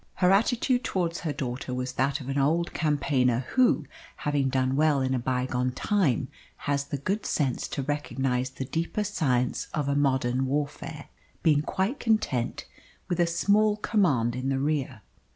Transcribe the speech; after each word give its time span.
Her 0.15 0.31
attitude 0.31 0.83
towards 0.83 1.19
her 1.19 1.31
daughter 1.31 1.75
was 1.75 1.93
that 1.93 2.19
of 2.21 2.27
an 2.27 2.39
old 2.39 2.73
campaigner 2.73 3.45
who, 3.49 3.85
having 4.15 4.49
done 4.49 4.75
well 4.75 4.99
in 4.99 5.13
a 5.13 5.19
bygone 5.19 5.73
time, 5.73 6.27
has 6.65 6.85
the 6.85 6.97
good 6.97 7.23
sense 7.23 7.67
to 7.67 7.83
recognise 7.83 8.49
the 8.49 8.65
deeper 8.65 9.03
science 9.03 9.67
of 9.75 9.87
a 9.87 9.95
modern 9.95 10.47
warfare, 10.47 11.09
being 11.43 11.61
quite 11.61 11.99
content 11.99 12.65
with 13.09 13.19
a 13.19 13.27
small 13.27 13.77
command 13.77 14.35
in 14.35 14.49
the 14.49 14.57
rear. 14.57 15.03